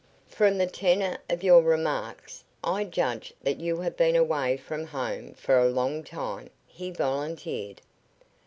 "From 0.25 0.57
the 0.57 0.65
tenor 0.65 1.19
of 1.29 1.43
your 1.43 1.61
remarks, 1.61 2.43
I 2.63 2.85
judge 2.85 3.35
that 3.43 3.59
you 3.59 3.81
have 3.81 3.95
been 3.95 4.15
away 4.15 4.57
from 4.57 4.87
home 4.87 5.35
for 5.35 5.59
a 5.59 5.69
long 5.69 6.03
time," 6.03 6.49
he 6.65 6.89
volunteered. 6.89 7.81